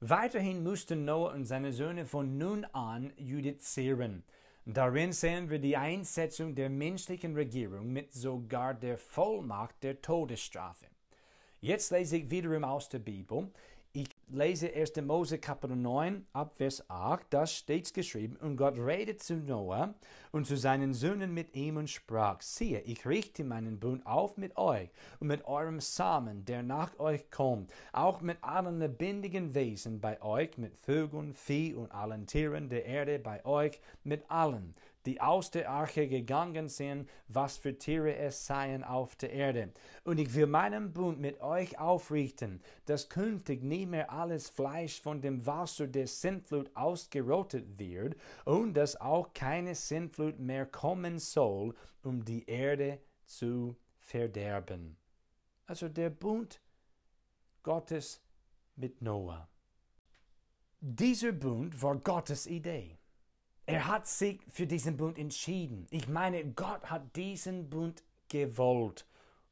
Weiterhin 0.00 0.62
mussten 0.62 1.06
Noah 1.06 1.32
und 1.32 1.46
seine 1.46 1.72
Söhne 1.72 2.04
von 2.04 2.36
nun 2.36 2.66
an 2.66 3.14
judizieren. 3.16 4.24
Darin 4.66 5.14
sehen 5.14 5.48
wir 5.48 5.58
die 5.58 5.78
Einsetzung 5.78 6.54
der 6.54 6.68
menschlichen 6.68 7.34
Regierung 7.34 7.90
mit 7.90 8.12
sogar 8.12 8.74
der 8.74 8.98
Vollmacht 8.98 9.82
der 9.82 10.02
Todesstrafe. 10.02 10.84
Jetzt 11.64 11.92
lese 11.92 12.18
ich 12.18 12.30
wiederum 12.30 12.62
aus 12.62 12.90
der 12.90 12.98
Bibel. 12.98 13.50
Ich 13.94 14.10
lese 14.28 14.70
1. 14.70 15.00
Mose 15.00 15.38
Kapitel 15.38 15.76
9 15.76 16.26
ab 16.34 16.58
Vers 16.58 16.84
8, 16.90 17.24
da 17.30 17.46
steht 17.46 17.94
geschrieben, 17.94 18.36
und 18.36 18.58
Gott 18.58 18.76
redet 18.76 19.22
zu 19.22 19.36
Noah 19.36 19.94
und 20.30 20.46
zu 20.46 20.58
seinen 20.58 20.92
Söhnen 20.92 21.32
mit 21.32 21.56
ihm 21.56 21.78
und 21.78 21.88
sprach, 21.88 22.42
siehe, 22.42 22.80
ich 22.80 23.06
richte 23.06 23.44
meinen 23.44 23.80
Bund 23.80 24.04
auf 24.04 24.36
mit 24.36 24.58
euch 24.58 24.90
und 25.20 25.28
mit 25.28 25.46
eurem 25.46 25.80
Samen, 25.80 26.44
der 26.44 26.62
nach 26.62 26.98
euch 26.98 27.30
kommt, 27.30 27.72
auch 27.92 28.20
mit 28.20 28.36
allen 28.42 28.78
lebendigen 28.78 29.54
Wesen 29.54 30.02
bei 30.02 30.20
euch, 30.20 30.58
mit 30.58 30.76
Vögeln, 30.76 31.32
Vieh 31.32 31.72
und 31.72 31.90
allen 31.92 32.26
Tieren 32.26 32.68
der 32.68 32.84
Erde 32.84 33.18
bei 33.18 33.42
euch, 33.46 33.80
mit 34.02 34.30
allen, 34.30 34.74
die 35.06 35.20
aus 35.20 35.50
der 35.50 35.70
Arche 35.70 36.08
gegangen 36.08 36.68
sind, 36.68 37.08
was 37.28 37.56
für 37.56 37.78
Tiere 37.78 38.16
es 38.16 38.46
seien 38.46 38.84
auf 38.84 39.16
der 39.16 39.32
Erde. 39.32 39.72
Und 40.04 40.18
ich 40.18 40.34
will 40.34 40.46
meinen 40.46 40.92
Bund 40.92 41.20
mit 41.20 41.40
euch 41.40 41.78
aufrichten, 41.78 42.62
dass 42.86 43.08
künftig 43.08 43.62
nie 43.62 43.86
mehr 43.86 44.10
alles 44.10 44.48
Fleisch 44.48 45.00
von 45.00 45.20
dem 45.20 45.44
Wasser 45.46 45.86
der 45.86 46.06
Sintflut 46.06 46.70
ausgerottet 46.74 47.78
wird 47.78 48.16
und 48.44 48.74
dass 48.74 49.00
auch 49.00 49.32
keine 49.34 49.74
Sintflut 49.74 50.38
mehr 50.38 50.66
kommen 50.66 51.18
soll, 51.18 51.74
um 52.02 52.24
die 52.24 52.48
Erde 52.48 53.00
zu 53.24 53.76
verderben. 53.98 54.96
Also 55.66 55.88
der 55.88 56.10
Bund 56.10 56.60
Gottes 57.62 58.20
mit 58.76 59.00
Noah. 59.00 59.48
Dieser 60.80 61.32
Bund 61.32 61.80
war 61.80 61.96
Gottes 61.96 62.46
Idee. 62.46 62.98
Er 63.66 63.86
hat 63.86 64.06
sich 64.06 64.40
für 64.50 64.66
diesen 64.66 64.96
Bund 64.96 65.18
entschieden. 65.18 65.86
Ich 65.90 66.06
meine, 66.06 66.44
Gott 66.52 66.84
hat 66.90 67.16
diesen 67.16 67.70
Bund 67.70 68.02
gewollt. 68.28 69.06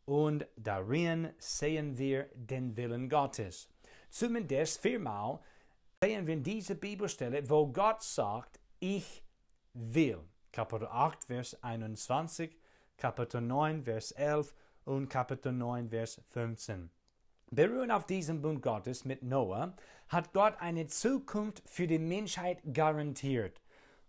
Und 0.04 0.46
darin 0.56 1.32
sehen 1.38 1.96
wir 1.96 2.28
den 2.34 2.76
Willen 2.76 3.08
Gottes. 3.08 3.70
Zumindest 4.10 4.82
viermal 4.82 5.40
sehen 6.02 6.26
wir 6.26 6.34
in 6.34 6.42
dieser 6.42 6.74
Bibelstelle, 6.74 7.48
wo 7.48 7.68
Gott 7.68 8.02
sagt, 8.02 8.60
ich 8.80 9.22
will. 9.72 10.18
Kapitel 10.52 10.88
8, 10.88 11.24
Vers 11.24 11.62
21, 11.62 12.54
Kapitel 12.98 13.40
9, 13.40 13.84
Vers 13.84 14.12
11 14.12 14.52
und 14.84 15.08
Kapitel 15.08 15.52
9, 15.52 15.88
Vers 15.88 16.20
15. 16.28 16.90
Beruhend 17.50 17.92
auf 17.92 18.04
diesem 18.04 18.42
Bund 18.42 18.60
Gottes 18.60 19.06
mit 19.06 19.22
Noah 19.22 19.74
hat 20.08 20.34
Gott 20.34 20.54
eine 20.58 20.86
Zukunft 20.88 21.62
für 21.64 21.86
die 21.86 21.98
Menschheit 21.98 22.60
garantiert. 22.74 23.61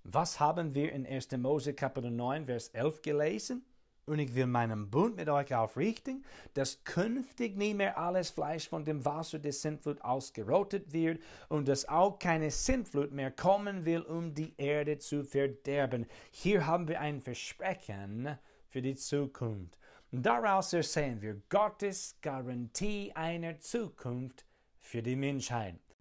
Was 0.06 0.42
haben 0.42 0.76
wir 0.76 0.92
in 0.92 1.08
1. 1.08 1.32
Mose 1.38 1.74
Kapitel 1.74 2.12
9, 2.12 2.46
Vers 2.46 2.68
11 2.70 3.02
gelesen? 3.02 3.64
Und 4.06 4.20
ich 4.20 4.36
will 4.36 4.48
meinen 4.48 4.90
Bund 4.90 5.16
mit 5.16 5.30
euch 5.30 5.56
aufrichten, 5.56 6.26
dass 6.56 6.84
künftig 6.84 7.56
nie 7.56 7.74
mehr 7.74 7.98
alles 7.98 8.30
Fleisch 8.30 8.68
von 8.68 8.84
dem 8.84 9.06
Wasser 9.06 9.40
der 9.40 9.54
Sintflut 9.54 10.02
ausgerottet 10.02 10.92
wird 10.92 11.22
und 11.48 11.70
dass 11.70 11.88
auch 11.88 12.20
keine 12.20 12.52
Sintflut 12.52 13.14
mehr 13.14 13.32
kommen 13.32 13.86
will, 13.86 14.02
um 14.02 14.34
die 14.34 14.54
Erde 14.58 14.98
zu 14.98 15.24
verderben. 15.24 16.06
Hier 16.32 16.68
haben 16.68 16.90
wir 16.90 17.00
ein 17.00 17.22
Versprechen 17.22 18.38
für 18.68 18.82
die 18.82 18.96
Zukunft. 18.96 19.78
Daraus 20.12 20.74
ersehen 20.74 21.22
wir 21.22 21.42
Gottes 21.48 22.18
Garantie 22.22 23.14
einer 23.16 23.58
Zukunft 23.62 24.46
für 24.82 25.02
die 25.02 25.16
Menschheit. 25.16 25.93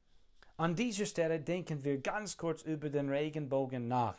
An 0.63 0.77
dieser 0.77 1.07
Stelle 1.07 1.41
denken 1.41 1.83
wir 1.83 1.99
ganz 1.99 2.37
kurz 2.37 2.63
über 2.63 2.89
den 2.89 3.09
Regenbogen 3.09 3.89
nach, 3.89 4.15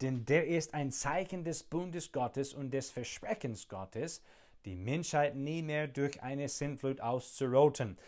denn 0.00 0.24
der 0.24 0.46
ist 0.46 0.72
ein 0.72 0.92
Zeichen 0.92 1.42
des 1.42 1.64
Bundes 1.64 2.12
Gottes 2.12 2.54
und 2.54 2.70
des 2.70 2.92
Versprechens 2.92 3.66
Gottes, 3.66 4.22
die 4.64 4.76
Menschheit 4.76 5.34
nie 5.34 5.62
mehr 5.62 5.88
durch 5.88 6.22
eine 6.22 6.48
Sintflut 6.48 7.00
auszuroten. 7.00 7.98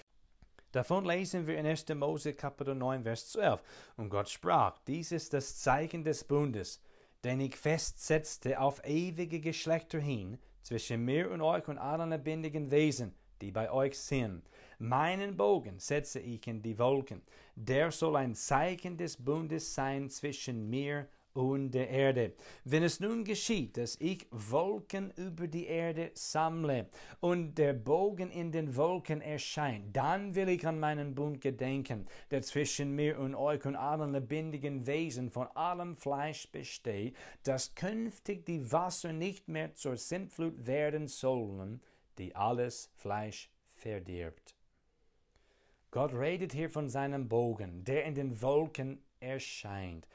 Davon 0.71 1.05
lesen 1.05 1.49
wir 1.49 1.59
in 1.59 1.67
1. 1.67 1.89
Mose 1.97 2.35
Kapitel 2.35 2.77
9, 2.77 3.03
Vers 3.03 3.31
12. 3.31 3.61
Und 3.97 4.11
Gott 4.11 4.29
sprach, 4.29 4.79
dies 4.87 5.11
ist 5.11 5.33
das 5.33 5.59
Zeichen 5.59 6.05
des 6.05 6.23
Bundes, 6.23 6.81
den 7.25 7.41
ich 7.41 7.57
festsetzte 7.57 8.61
auf 8.61 8.81
ewige 8.85 9.41
Geschlechter 9.41 9.99
hin, 9.99 10.39
zwischen 10.62 11.05
mir 11.05 11.33
und 11.33 11.41
euch 11.41 11.67
und 11.67 11.79
allen 11.79 12.11
lebendigen 12.11 12.71
Wesen, 12.71 13.12
die 13.43 13.51
bei 13.51 13.71
euch 13.71 13.99
sind. 13.99 14.49
Meinen 14.79 15.37
Bogen 15.37 15.79
setze 15.79 16.21
ich 16.21 16.47
in 16.47 16.63
die 16.63 16.79
Wolken. 16.79 17.23
Der 17.57 17.91
soll 17.91 18.17
ein 18.17 18.35
Zeichen 18.35 18.97
des 18.97 19.17
Bundes 19.17 19.75
sein 19.75 20.09
zwischen 20.09 20.71
mir 20.71 21.09
und 21.35 21.71
der 21.71 21.89
Erde. 21.89 22.35
Wenn 22.65 22.83
es 22.83 23.01
nun 23.01 23.25
geschieht, 23.25 23.77
dass 23.77 23.97
ich 24.01 24.27
Wolken 24.31 25.11
über 25.17 25.47
die 25.49 25.67
Erde 25.67 26.11
sammle 26.15 26.89
und 27.21 27.55
der 27.57 27.73
Bogen 27.73 28.31
in 28.31 28.53
den 28.53 28.77
Wolken 28.77 29.21
erscheint, 29.21 29.97
dann 29.97 30.35
will 30.35 30.49
ich 30.49 30.67
an 30.67 30.79
meinen 30.79 31.15
Bund 31.15 31.41
gedenken, 31.41 32.07
der 32.31 32.43
zwischen 32.43 32.95
mir 32.95 33.19
und 33.19 33.35
euch 33.35 33.65
und 33.65 33.77
allen 33.77 34.13
lebendigen 34.13 34.87
Wesen 34.87 35.31
von 35.31 35.49
allem 35.55 35.97
Fleisch 35.97 36.51
besteht, 36.51 37.17
dass 37.43 37.75
künftig 37.75 38.45
die 38.47 38.71
Wasser 38.71 39.13
nicht 39.13 39.49
mehr 39.49 39.75
zur 39.75 39.97
Sintflut 39.97 40.67
werden 40.67 41.09
sollen, 41.09 41.81
die 42.19 42.35
alles 42.35 42.90
Fleisch 42.97 43.50
verdirbt. 43.75 44.57
Gott 45.90 46.14
redet 46.14 46.52
hier 46.52 46.71
von 46.71 46.88
seinem 46.88 47.28
Bogen, 47.28 47.85
der 47.85 48.04
in 48.04 48.14
den 48.14 48.40
Wolken 48.40 49.02
erscheint. 49.21 50.07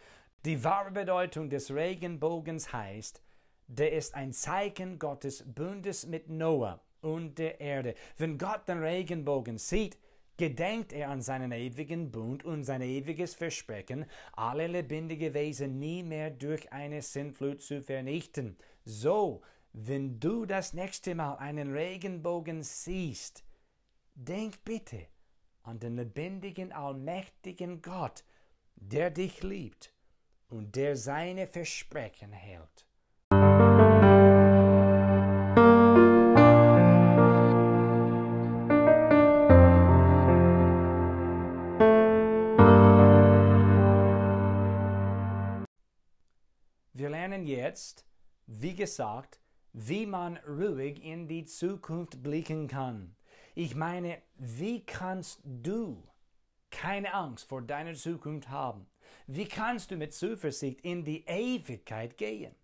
Die 0.46 0.64
wahre 0.64 0.92
Bedeutung 0.92 1.50
des 1.50 1.74
Regenbogens 1.74 2.74
heißt, 2.74 3.22
der 3.68 3.92
ist 3.92 4.16
ein 4.16 4.34
Zeichen 4.34 4.98
Gottes 4.98 5.44
Bundes 5.46 6.08
mit 6.08 6.30
Noah 6.30 6.82
und 7.02 7.38
der 7.38 7.60
Erde. 7.60 7.96
Wenn 8.18 8.38
Gott 8.38 8.68
den 8.68 8.80
Regenbogen 8.80 9.58
sieht, 9.58 9.98
gedenkt 10.38 10.94
er 10.94 11.10
an 11.10 11.22
seinen 11.22 11.52
ewigen 11.52 12.12
Bund 12.12 12.46
und 12.46 12.64
sein 12.64 12.82
ewiges 12.82 13.36
Versprechen, 13.36 14.06
alle 14.34 14.68
lebendige 14.68 15.34
Wesen 15.34 15.80
nie 15.80 16.04
mehr 16.04 16.30
durch 16.30 16.72
eine 16.72 17.02
Sintflut 17.02 17.62
zu 17.62 17.82
vernichten. 17.82 18.58
So, 18.86 19.42
wenn 19.80 20.20
du 20.20 20.48
das 20.48 20.74
nächste 20.74 21.14
Mal 21.14 21.36
einen 21.36 21.72
Regenbogen 21.72 22.64
siehst, 22.64 23.44
denk 24.16 24.64
bitte 24.64 25.06
an 25.62 25.78
den 25.80 25.98
lebendigen, 25.98 26.72
allmächtigen 26.72 27.84
Gott, 27.84 28.24
der 28.76 29.12
dich 29.12 29.44
liebt 29.44 29.94
und 30.50 30.76
der 30.76 30.96
seine 30.96 31.46
Versprechen 31.46 32.32
hält. 32.32 32.88
Wir 46.94 47.10
lernen 47.12 47.46
jetzt, 47.46 48.08
wie 48.48 48.74
gesagt, 48.74 49.40
wie 49.80 50.08
man 50.08 50.38
ruhig 50.38 51.04
in 51.04 51.28
die 51.28 51.46
Zukunft 51.46 52.24
blicken 52.24 52.68
kann. 52.68 53.16
Ich 53.54 53.76
meine, 53.76 54.18
wie 54.36 54.84
kannst 54.84 55.40
du 55.44 56.04
keine 56.72 57.14
Angst 57.14 57.48
vor 57.48 57.62
deiner 57.62 57.94
Zukunft 57.94 58.50
haben? 58.50 58.88
Wie 59.28 59.46
kannst 59.46 59.92
du 59.92 59.96
mit 59.96 60.16
Zuversicht 60.16 60.82
in 60.82 61.06
die 61.06 61.24
Ewigkeit 61.28 62.18
gehen? 62.18 62.56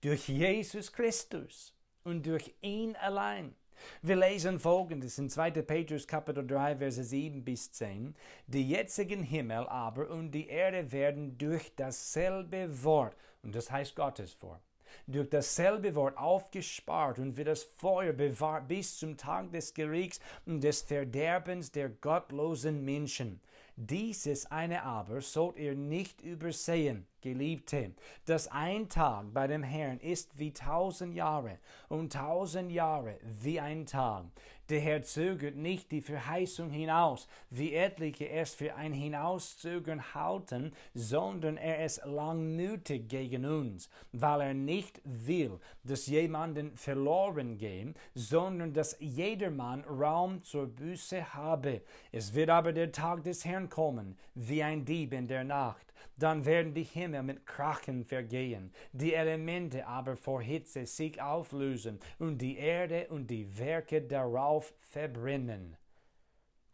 Durch 0.00 0.28
Jesus 0.28 0.92
Christus 0.92 1.76
und 2.02 2.26
durch 2.26 2.52
ihn 2.60 2.96
allein. 2.96 3.54
Wir 4.00 4.16
lesen 4.16 4.58
folgendes 4.58 5.18
in 5.18 5.30
2. 5.30 5.52
Petrus 5.62 6.08
Kapitel 6.08 6.44
3, 6.44 6.76
Verse 6.76 7.04
7 7.04 7.44
bis 7.44 7.70
10. 7.70 8.16
Die 8.48 8.68
jetzigen 8.68 9.22
Himmel 9.22 9.68
aber 9.68 10.10
und 10.10 10.32
die 10.32 10.48
Erde 10.48 10.90
werden 10.90 11.38
durch 11.38 11.72
dasselbe 11.76 12.82
Wort, 12.82 13.16
und 13.42 13.54
das 13.54 13.70
heißt 13.70 13.94
Gottes 13.94 14.42
Wort, 14.42 14.60
durch 15.06 15.28
dasselbe 15.28 15.94
Wort 15.94 16.16
aufgespart 16.16 17.18
und 17.18 17.36
wie 17.36 17.44
das 17.44 17.62
Feuer 17.62 18.12
bewahrt 18.12 18.68
bis 18.68 18.98
zum 18.98 19.16
Tag 19.16 19.52
des 19.52 19.74
Gerichts 19.74 20.20
und 20.46 20.62
des 20.62 20.82
Verderbens 20.82 21.70
der 21.72 21.88
gottlosen 21.88 22.84
Menschen. 22.84 23.40
Dieses 23.76 24.50
eine 24.50 24.82
aber 24.82 25.20
sollt 25.20 25.56
ihr 25.56 25.74
nicht 25.74 26.20
übersehen, 26.20 27.06
Geliebte, 27.22 27.92
dass 28.26 28.48
ein 28.48 28.88
Tag 28.88 29.32
bei 29.32 29.46
dem 29.46 29.62
Herrn 29.62 29.98
ist 30.00 30.38
wie 30.38 30.52
tausend 30.52 31.14
Jahre 31.14 31.58
und 31.88 32.12
tausend 32.12 32.70
Jahre 32.70 33.18
wie 33.40 33.60
ein 33.60 33.86
Tag. 33.86 34.26
Der 34.68 34.80
Herr 34.80 35.02
zögert 35.02 35.56
nicht 35.56 35.90
die 35.90 36.00
Verheißung 36.00 36.70
hinaus, 36.70 37.28
wie 37.50 37.74
etliche 37.74 38.28
es 38.30 38.54
für 38.54 38.74
ein 38.74 38.92
Hinauszögern 38.92 40.14
halten, 40.14 40.72
sondern 40.94 41.58
er 41.58 41.84
ist 41.84 42.02
langmütig 42.06 43.08
gegen 43.08 43.44
uns, 43.44 43.90
weil 44.12 44.40
er 44.40 44.54
nicht 44.54 45.02
will, 45.04 45.58
dass 45.84 46.06
jemanden 46.06 46.76
verloren 46.76 47.58
gehen, 47.58 47.94
sondern 48.14 48.72
dass 48.72 48.96
jedermann 48.98 49.84
Raum 49.84 50.42
zur 50.42 50.68
Büße 50.68 51.34
habe. 51.34 51.82
Es 52.10 52.32
wird 52.32 52.48
aber 52.48 52.72
der 52.72 52.92
Tag 52.92 53.24
des 53.24 53.44
Herrn 53.44 53.68
kommen, 53.68 54.16
wie 54.34 54.62
ein 54.62 54.84
Dieb 54.84 55.12
in 55.12 55.26
der 55.26 55.44
Nacht 55.44 55.91
dann 56.16 56.44
werden 56.44 56.74
die 56.74 56.84
Himmel 56.84 57.22
mit 57.22 57.46
Krachen 57.46 58.04
vergehen, 58.04 58.72
die 58.92 59.14
Elemente 59.14 59.86
aber 59.86 60.16
vor 60.16 60.42
Hitze 60.42 60.86
sich 60.86 61.20
auflösen 61.20 62.00
und 62.18 62.38
die 62.38 62.56
Erde 62.56 63.08
und 63.08 63.28
die 63.28 63.58
Werke 63.58 64.02
darauf 64.02 64.72
verbrennen. 64.78 65.76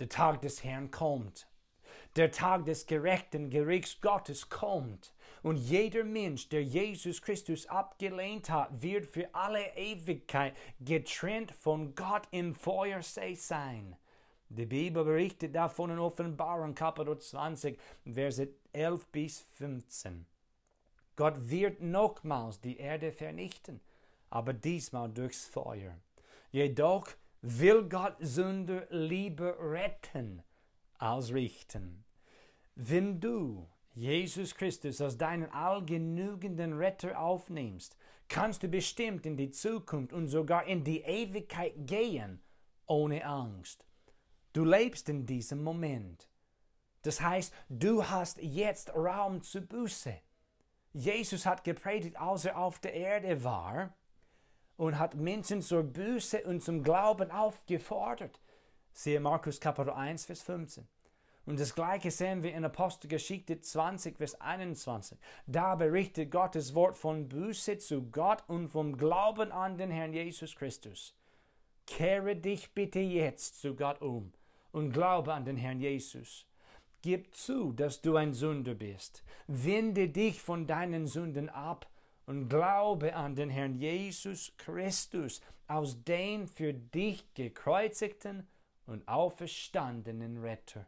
Der 0.00 0.08
Tag 0.08 0.42
des 0.42 0.62
Herrn 0.62 0.90
kommt. 0.90 1.48
Der 2.16 2.30
Tag 2.30 2.64
des 2.66 2.86
gerechten 2.86 3.50
Gerichts 3.50 4.00
Gottes 4.00 4.48
kommt. 4.48 5.12
Und 5.42 5.56
jeder 5.56 6.04
Mensch, 6.04 6.48
der 6.48 6.62
Jesus 6.62 7.22
Christus 7.22 7.66
abgelehnt 7.66 8.50
hat, 8.50 8.82
wird 8.82 9.06
für 9.06 9.28
alle 9.34 9.76
Ewigkeit 9.76 10.56
getrennt 10.80 11.52
von 11.52 11.94
Gott 11.94 12.26
im 12.30 12.54
Feuersee 12.54 13.34
sein. 13.34 13.96
Die 14.50 14.66
Bibel 14.66 15.04
berichtet 15.04 15.54
davon 15.54 15.90
in 15.90 15.98
Offenbarung 15.98 16.74
Kapitel 16.74 17.18
20, 17.18 17.78
Verse 18.04 18.48
11 18.72 19.06
bis 19.08 19.40
15. 19.40 20.24
Gott 21.16 21.50
wird 21.50 21.82
nochmals 21.82 22.61
die 22.61 22.78
Erde 22.78 23.12
vernichten, 23.12 23.80
aber 24.30 24.54
diesmal 24.54 25.11
durchs 25.11 25.44
Feuer. 25.46 25.98
Jedoch 26.50 27.08
will 27.42 27.88
Gott 27.88 28.16
Sünder 28.20 28.87
lieber 28.90 29.56
retten 29.58 30.42
als 30.98 31.32
richten. 31.32 32.04
Wenn 32.74 33.20
du 33.20 33.68
Jesus 33.94 34.54
Christus 34.54 35.00
als 35.00 35.18
deinen 35.18 35.50
allgenügenden 35.52 36.72
Retter 36.74 37.18
aufnimmst, 37.18 37.96
kannst 38.28 38.62
du 38.62 38.68
bestimmt 38.68 39.26
in 39.26 39.37
die 39.37 39.50
Zukunft 39.50 40.12
und 40.12 40.28
sogar 40.28 40.66
in 40.66 40.84
die 40.84 41.00
Ewigkeit 41.00 41.74
gehen, 41.87 42.40
ohne 42.87 43.24
Angst. 43.26 43.88
Du 44.52 44.64
lebst 44.64 45.08
in 45.08 45.26
diesem 45.26 45.62
Moment. 45.62 46.28
Das 47.02 47.20
heißt, 47.20 47.54
du 47.68 48.04
hast 48.04 48.38
jetzt 48.42 48.94
Raum 48.94 49.42
zur 49.42 49.62
Buße. 49.62 50.14
Jesus 50.92 51.46
hat 51.46 51.64
gepredigt, 51.64 52.18
als 52.18 52.44
er 52.44 52.58
auf 52.58 52.78
der 52.80 52.94
Erde 52.94 53.44
war 53.44 53.94
und 54.76 54.98
hat 54.98 55.14
Menschen 55.14 55.62
zur 55.62 55.84
Buße 55.84 56.42
und 56.44 56.62
zum 56.62 56.82
Glauben 56.82 57.30
aufgefordert. 57.30 58.40
Siehe 58.92 59.20
Markus 59.20 59.61
Kapitel 59.61 59.90
1, 59.90 60.24
Vers 60.24 60.42
15. 60.42 60.88
Und 61.44 61.61
das 61.61 61.74
gleiche 61.74 62.11
sehen 62.11 62.42
wir 62.42 62.52
in 62.52 62.64
Apostelgeschichte 62.64 63.61
20, 63.61 64.16
Vers 64.16 64.40
21. 64.40 65.18
Da 65.46 65.76
berichtet 65.76 66.30
Gottes 66.30 66.74
Wort 66.74 66.98
von 66.98 67.28
Buße 67.28 67.78
zu 67.78 68.11
Gott 68.11 68.44
und 68.48 68.68
vom 68.68 68.96
Glauben 68.96 69.52
an 69.52 69.78
den 69.78 69.90
Herrn 69.90 70.12
Jesus 70.12 70.56
Christus. 70.56 71.14
Kehre 71.87 72.37
dich 72.37 72.74
bitte 72.74 73.00
jetzt 73.00 73.61
zu 73.61 73.74
Gott 73.74 74.02
um 74.02 74.32
und 74.78 74.92
glaube 74.92 75.34
an 75.34 75.44
den 75.44 75.56
Herrn 75.56 75.80
Jesus. 75.80 76.46
Gib 77.02 77.34
zu, 77.34 77.72
dass 77.72 78.00
du 78.00 78.16
ein 78.16 78.32
Sünder 78.32 78.74
bist. 78.74 79.24
Wende 79.46 80.08
dich 80.08 80.40
von 80.40 80.66
deinen 80.66 81.06
Sünden 81.06 81.48
ab 81.48 81.88
und 82.26 82.48
glaube 82.48 83.14
an 83.14 83.34
den 83.34 83.50
Herrn 83.50 83.74
Jesus 83.74 84.52
Christus, 84.56 85.40
aus 85.66 86.02
den 86.04 86.46
für 86.46 86.72
dich 86.72 87.34
gekreuzigten 87.34 88.46
und 88.86 89.06
auferstandenen 89.06 90.38
Retter. 90.38 90.86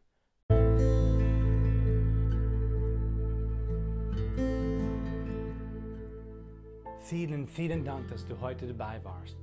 Vielen, 7.02 7.48
vielen 7.48 7.84
Dank, 7.84 8.08
dass 8.08 8.24
du 8.26 8.40
heute 8.40 8.68
dabei 8.68 9.02
warst. 9.02 9.36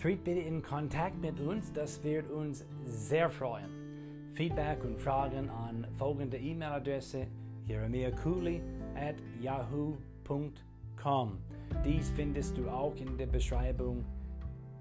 Tritt 0.00 0.24
bitte 0.24 0.40
in 0.40 0.62
Kontakt 0.62 1.20
mit 1.20 1.40
uns, 1.40 1.72
das 1.72 2.02
wird 2.04 2.30
uns 2.30 2.64
sehr 2.84 3.30
freuen. 3.30 3.70
Feedback 4.34 4.84
und 4.84 5.00
Fragen 5.00 5.48
an 5.48 5.86
folgende 5.96 6.36
E-Mail-Adresse 6.36 7.26
jeremiakuli 7.66 8.60
at 8.94 9.16
yahoo.com. 9.40 11.38
Dies 11.84 12.10
findest 12.10 12.58
du 12.58 12.68
auch 12.68 12.94
in 12.96 13.16
der 13.16 13.26
Beschreibung 13.26 14.04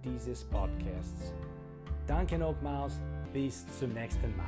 dieses 0.03 0.43
Podcasts. 0.43 1.33
Danke 2.05 2.37
nochmals, 2.37 3.01
bis 3.33 3.65
zum 3.79 3.93
nächsten 3.93 4.33
Mal. 4.37 4.45